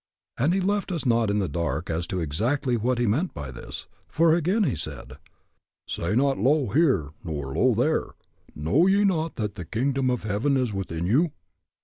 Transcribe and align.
And 0.39 0.51
he 0.55 0.59
left 0.59 0.91
us 0.91 1.05
not 1.05 1.29
in 1.29 1.37
the 1.37 1.47
dark 1.47 1.91
as 1.91 2.07
to 2.07 2.21
exactly 2.21 2.75
what 2.75 2.97
he 2.97 3.05
meant 3.05 3.35
by 3.35 3.51
this, 3.51 3.85
for 4.07 4.33
again 4.33 4.63
he 4.63 4.73
said. 4.75 5.19
Say 5.87 6.15
not 6.15 6.39
Lo 6.39 6.69
here 6.69 7.09
nor 7.23 7.53
lo 7.55 7.75
there, 7.75 8.13
know 8.55 8.87
ye 8.87 9.03
not 9.03 9.35
that 9.35 9.53
the 9.53 9.63
kingdom 9.63 10.09
of 10.09 10.23
heaven 10.23 10.57
is 10.57 10.73
within 10.73 11.05
you? 11.05 11.33